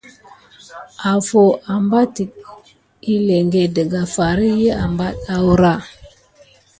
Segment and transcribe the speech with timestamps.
[1.11, 1.41] Afu
[1.73, 2.31] abatik
[3.09, 5.73] yelinke daka far ki apat aoura.